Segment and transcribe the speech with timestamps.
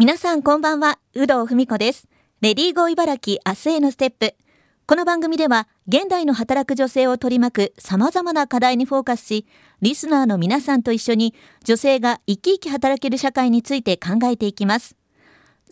[0.00, 2.06] 皆さんこんばんは、有働文子です。
[2.40, 4.36] レディーゴー茨城明日へのステップ。
[4.86, 9.46] この番組では、現代の働く女性を取り巻く様々な課題にフォーカスし、
[9.82, 11.34] リスナーの皆さんと一緒に
[11.64, 14.94] 女性が生き生き働ける社会について考えていきます。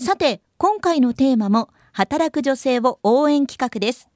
[0.00, 4.08] さて、今回のテーマも、働く女性を応援企画です。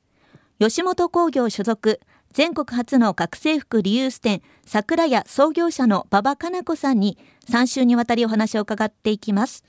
[0.59, 2.01] 吉本興業所属、
[2.33, 7.17] 全国初の学生服リユース店、桜屋創業者の馬場かな子さんに
[7.49, 9.63] 3週にわたりお話を伺っていきます。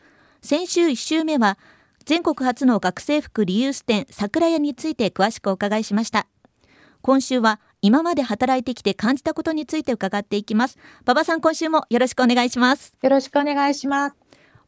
[0.44, 1.60] 先週1週目は
[2.04, 6.28] 全国初の学生服リユース店桜屋について詳しくお伺いしました。
[7.02, 10.80] 今週は今まで働いてきて感じたことについて伺っていきます。
[11.04, 12.96] 馬場さん今週もよろしくお願いします。
[13.02, 14.16] よろしくお願いします。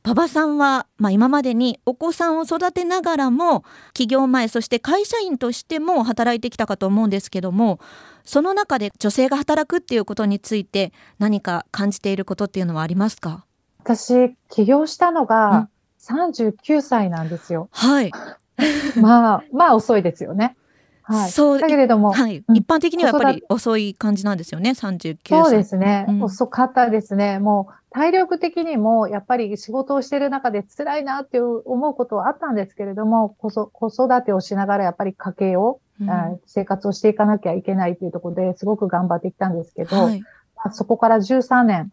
[0.06, 7.80] 馬場さんは、まあ、今までにお子さんを育てながらも企業前そして会社員としても働いてきたかと思うんですけども
[8.26, 13.46] その中で女性が働くっていうことについて何か感じていることっていうのはありますか？
[13.84, 15.68] 私、起業したのが
[16.00, 17.68] 39歳なんですよ。
[17.72, 18.12] はい。
[19.00, 20.56] まあ、まあ遅いですよね。
[21.04, 21.32] はい。
[21.32, 25.44] そうだけれども、はい、一般的にはやっぱり遅い感じなんですよね、39歳。
[25.44, 27.40] そうですね、うん遅かったですね。
[27.40, 40.22] もう体力的にもやっぱり仕事をしている中で辛いなって思うことはあったんですけれども、子育てをしながらやっぱり家計を、うんあ生活をしていかなきゃいけないというところですごく頑張ってきたんですけど、はい。
[40.56, 41.92] まあそこから13年、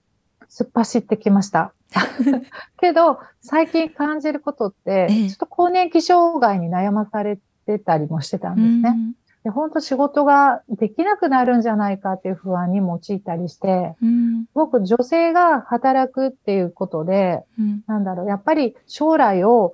[0.51, 1.73] 突っ走ってきました。
[2.79, 8.91] けど、最近感じることって、ええちょっと更年期障害に悩まされてたりもしてたんですね。
[8.91, 19.73] うんで本当仕事ができなくなるんじゃないかっていう不安に陥ったりして、うんすごく女性が働くっていうことで、うんなんだろう、やっぱり将来を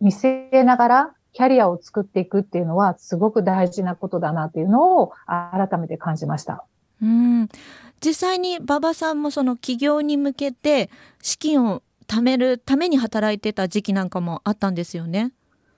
[0.00, 6.64] 見据えながらキャリアを作っていくっていうのはすごく大事なことだなっていうのを改めて感じました。
[7.02, 7.48] うん
[8.04, 10.90] 実際に馬場さんもその起業に向けて
[11.22, 15.32] 資金を貯めるために働いてた時期なんかもあったんですよね。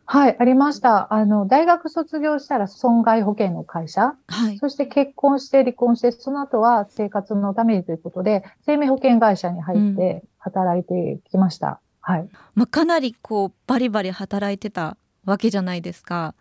[0.06, 1.12] はい、ありました。
[1.12, 4.59] あの、大学卒業したら損害保険の会社、はい。
[4.59, 11.80] そして結婚して離婚して、その後は生活のためにということで、生命保険会社に入って働いてきました。
[12.01, 12.29] はい。
[12.55, 16.35] まあ、かなりこうバリバリ働いてたわけじゃないですか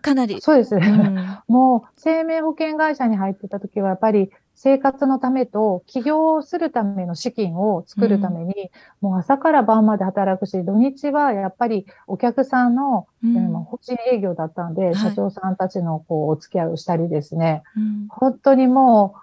[0.00, 0.40] かなり。
[0.40, 0.76] そうです。
[0.76, 0.82] うん
[1.48, 8.70] もう生命保険会社に入ってた時はやっぱり生活のためと起業をするための資金を作るために、
[9.00, 19.16] もう朝から晩まで働くし、土日はやっぱりお客さんの、うん法人営業だったんで、い社長さんたちのこうお付き合いをしたりですね、うん本当にも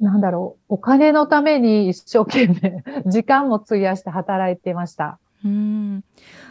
[0.00, 5.18] う、なんだろう、お金のために一生懸命時間も費やして働いてました。
[5.44, 6.04] うん。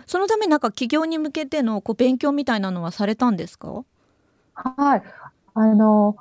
[0.05, 3.83] そのためになんか起業に向けてのこう勉強みたいなのはされたんですか？
[4.53, 5.03] はい。
[5.53, 6.15] あの、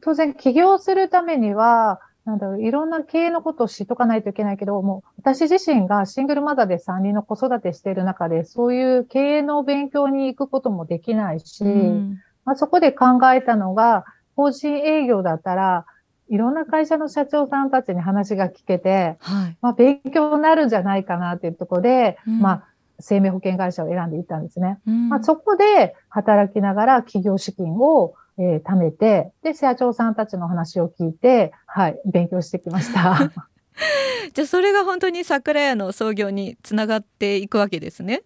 [0.00, 12.22] 当然起業するためには、なんだろう、いろんな経営のことを知っとかないといけないけど、もう私自身がシングルマザーで3人の子育てしている中で、そういう経営の勉強に行くこともできないし、うん。
[12.44, 14.04] まあ、そこで考えたのが、
[14.36, 15.86] 法人営業だったら、
[16.28, 19.56] いろんな会社の社長さんたちに話が聞けて、はい。
[19.60, 22.64] まあ、勉強になるんじゃないかなっていうところで、うんまあ、
[23.00, 24.78] 生命保険会社を選んでいったんですね。
[24.86, 33.30] うんまあ、そこで働きながら企業資金を、えー貯めて、で、社長さんたちの話を聞いて、はい、勉強してきました。
[34.32, 38.22] じゃあそれが本当に桜屋の創業につながっていくわけですね。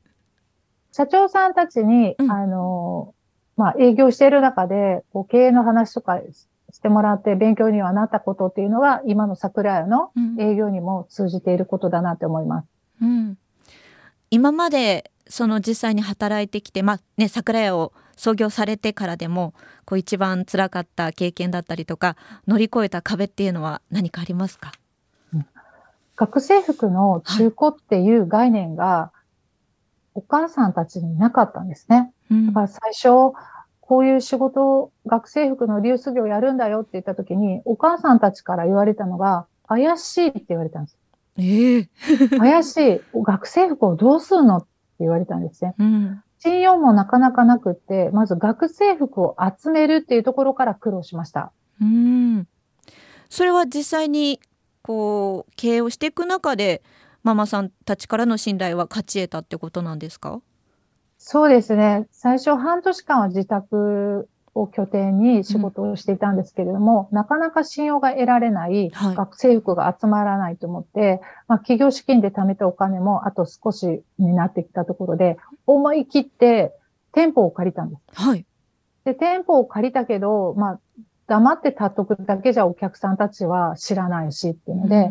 [0.92, 6.20] 社長さんたちに、うんあのー、まあ、営業している中で、こう経営の話とか
[6.72, 10.40] してもらって勉強にはなったことっていうのが、今の桜屋のうん。
[10.40, 12.68] 営業にも通じていることだなって思います。
[13.02, 13.38] うん、
[14.30, 22.16] 今までその実際に働いてきて、まあね、桜屋を創業されてからでもこう一番辛かった経験だったりとか
[22.46, 24.72] 乗り越えた壁っていうのは何かありますか？
[26.14, 29.12] 学生服の中古っていう概念が、
[30.14, 32.12] お母さんたちになかったんですね。
[32.30, 32.46] うん。
[32.48, 33.32] だから最初、
[33.92, 40.96] こういう仕事、学生服の流出業やるんだよって言った時に、お母さんたちから言われたのが、怪しいって言われたんです。
[41.36, 41.88] ええ
[42.38, 43.00] 怪しい。
[43.22, 44.68] 学生服をどうするのって
[45.00, 45.74] 言われたんですね。
[45.78, 51.52] うん信用もなかなかなくって、まず学生服を集めるっていうところから苦労しました。
[51.78, 52.46] うん
[53.28, 54.40] それは実際に
[54.80, 56.82] こう経営をしていく中で
[57.24, 60.40] ママさんたちからの信頼は勝ち得たってことなんですか？
[61.24, 62.08] そうですね。
[62.10, 76.74] 最初半年間は自宅を拠点に仕事をしていたんですけれども、なかなか信用が得られない、はい学生服が集まらないと思って、まあ、企業資金で貯めたお金もあと少しになってきたところで、思い切って
[77.12, 78.20] 店舗を借りたんです。
[78.20, 78.44] はい
[79.04, 80.80] で、店舗を借りたけど、まあ、
[81.28, 85.10] 黙って立っとくだけじゃお客さんたちは知らないしっていうので、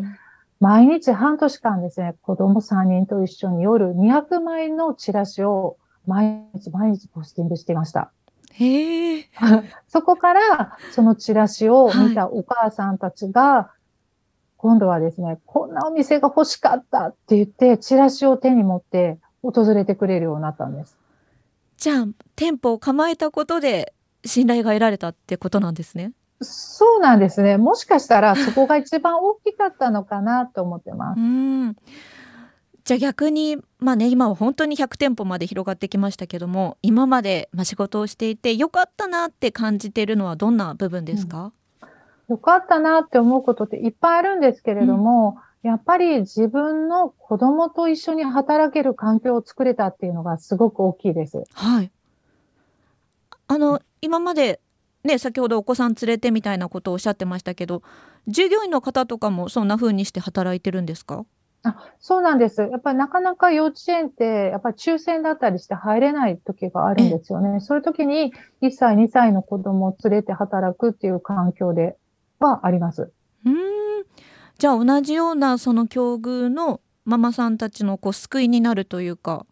[0.60, 8.12] 毎日半年間ですね、子供3人と一緒に夜200枚のチラシを毎日毎日ポスティングしていました。
[8.54, 9.26] へえ。
[9.88, 13.78] そこから、そのチラシを見たお母さんたちが、はい、
[14.58, 20.98] 今度はですね、こんなお店が欲しかったって言って、チラシを手に持って訪れてくれるようになったんです。
[21.78, 22.06] じゃあ、
[22.36, 23.94] 店舗を構えたことで
[24.26, 26.12] 信頼が得られたってことなんですね。
[26.42, 27.58] そうなんですね。
[27.58, 31.20] もしかしたらそこが一番大きかったのかなと思ってます。
[31.20, 31.76] うん
[32.84, 41.52] じゃあ逆に、まあね、今は本当に100店舗まで広がってきましたけども今まで、まあ、仕事をしていてよかったなって感じているのはどんな部分ですか、
[41.82, 41.92] うん、
[42.30, 51.44] よかったなって思うことっていっぱいあるんですけれども、うん、やっぱり自分の子供と一緒に働ける環境を作れたっていうのがすごく大きいです。
[51.54, 51.92] はい。
[53.48, 54.62] あの、今まで
[55.04, 57.82] ね、先ほどお子さん連れてみたいなことをおっしゃってましたけど
[58.28, 61.26] 従業員の方とかもそんな風にして働いてるんですか？
[61.64, 62.62] あそうなんです。
[62.62, 67.60] やっぱりなかなか幼稚園って、やっぱり抽選だったりして入れない時があるんですよね。
[67.60, 71.98] そういう時に1歳、2歳の子供を連れて働くっていう環境で
[72.40, 73.12] はあります。
[73.46, 73.54] うん
[74.58, 79.46] じゃあ同じようなその境遇のママさんたちのこう救いになるというか。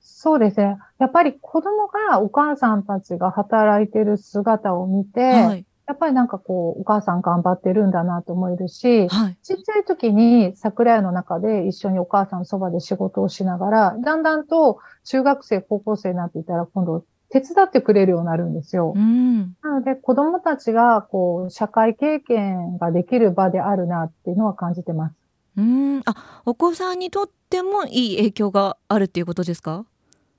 [0.00, 0.76] そうですね。
[0.98, 18.92] やっぱり子供がお母さんたちが働いてる姿を見て、はい、やっぱりなんかこう、お母さん頑張ってるんだなと思えるし、はい、ちっちゃい時に桜屋の中で一緒にお母さんのそばで仕事をしながら、だんだんと中学生、高校生になっていたら今度手伝ってくれるようになるんですよ。
[18.94, 25.14] うん、なので子供たちがこう、社会経験ができる場であるなっていうのは感じてます。
[25.56, 26.00] うん。
[26.06, 29.84] あ、お子さんにとってもいい影響があるっていうことですか？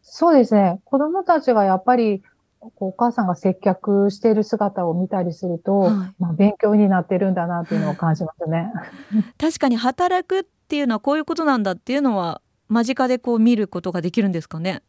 [0.03, 0.81] そうですね。
[0.85, 2.23] 子供たちがやっぱり
[2.79, 8.71] お母さんが接客している姿を見たりすると、はい、まあ、勉強になってるんだなっていうのを感じますね。
[9.39, 14.83] 確かに働くっていうのはこういうことなんだっていうのは間近でこう見ることができるんですかね？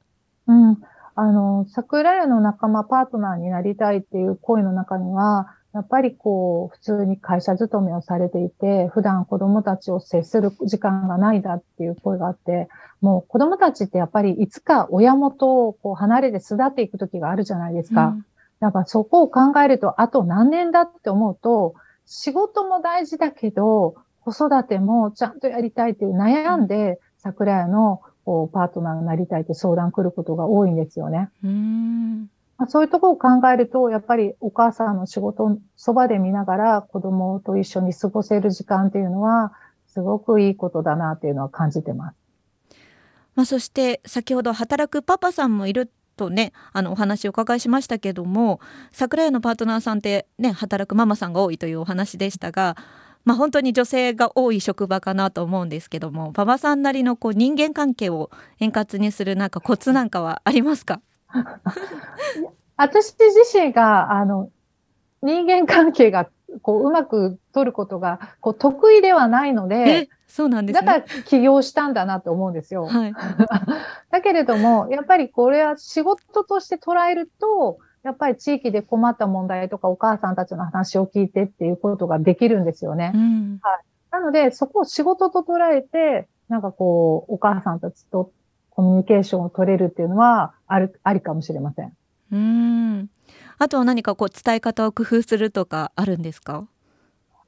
[0.47, 0.79] うん。
[1.15, 12.69] あの、桜屋の仲間パートナーになりたいっていう声の中には、やっぱりこう、普通に会社勤めをされていて、普段子供たちを接する時間がないだっていう声があって、
[13.01, 18.09] もう子供たちってやっぱりいつか親元をこう離れて巣立っていく時があるじゃないですか。
[18.09, 18.27] うん、
[18.61, 21.75] やっぱそこを考えると、あと何年だって思うと、
[22.05, 31.31] 仕事も大事だけど、子育てもちゃんとやりたいっていう悩んで、桜屋のこうパートナーになりたいって相談来ることが多いんですよね。
[31.43, 32.22] うんまあ、
[32.67, 39.53] そういうところを考えると、やっぱりお母さんの仕事をそばで見ながら子供と一緒に過ごせる時間っていうのは、
[39.87, 42.17] すごくいいことだなっていうのは感じてます。
[43.35, 48.61] まあ、そして先ほど働くパパさんもいるとねあのお話をお伺いしましたけども
[48.91, 52.77] 桜屋のパートナーさんってね働くママさんが多いというお話でしたが、
[53.25, 58.31] まあ、本当に女性が多い職場かなと思うんですけども馬場さんなりのこう人間関係を
[58.61, 61.01] 円滑にするなんかコツなんかはありますか？
[62.77, 64.51] 私自身が、あの、
[65.23, 66.29] 人間関係が、
[66.63, 72.87] こう、うまく取ることが、こう、得意ではないので、そうなんです、ね、だから起業したんだなと思うんですよ。
[72.87, 73.13] はい、
[74.11, 83.13] だけれども、やっぱりこれは仕事として捉えると、やっぱり地域で困った問題とかお母さんたちの話を聞いてっていうことができるんですよね。
[83.15, 83.85] うん、はい。
[84.11, 88.33] なので、そこを仕事と捉えて、なんかこう、お母さんたちと
[88.75, 91.93] コミュニケーションを取れるっていうのは、ある、ありかもしれません。
[92.33, 93.11] うん。
[93.59, 96.67] あとは何かこう伝え方を工夫するとかあるんですか？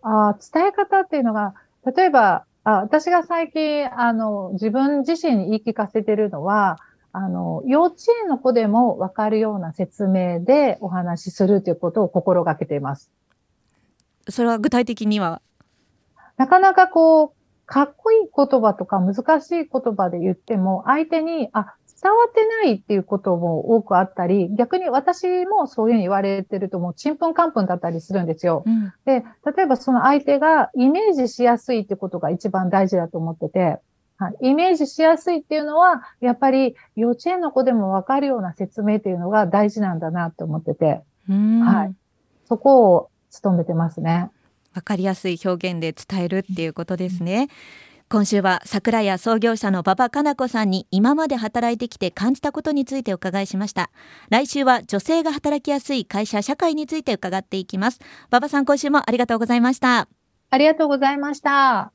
[0.02, 1.54] あ伝え方っていうのが、
[1.84, 6.78] 例えば、あ私が最近、あの、自分自身に言い聞かせてるのは、
[7.12, 13.10] あの、幼稚園の子でもわかるような説明でお話しするということを心がけています。
[14.28, 15.40] それは具体的には？
[16.36, 17.32] なかなかこう、
[17.66, 28.62] かっこいい言葉とか難しい言葉で言っても、相手に、あ、伝わってないっていうことも多くあったり、逆に私もそういうふうに言われてるともうちんぷんかんぷんだったりするんですよ。
[28.66, 29.24] うん、で、
[29.56, 33.78] 例えばその相手がイメージしやすいってことが一番大事だと思ってて、
[34.18, 41.94] はい、イメージしやすいっていうのは、やっぱり幼稚園の子でもわかるような説明っていうのが大事なんだなって思ってて、はい。
[42.46, 43.10] そこを
[43.42, 44.30] 努めてますね。
[44.74, 47.48] わかりやすい表現で伝えるっていうことですね。
[48.10, 53.90] 今週は桜屋創業者の馬場かな子さんに今まで働いてきて感じたことについてお伺いしました。
[54.30, 58.00] 来週は女性が働きやすい会社社会について伺っていきます。
[58.28, 60.08] 馬場さん今週もありがとうございました。
[60.50, 61.93] ありがとうございました。